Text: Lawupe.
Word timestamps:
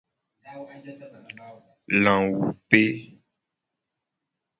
Lawupe. 2.03 2.83